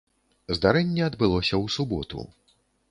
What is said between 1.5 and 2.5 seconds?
ў суботу.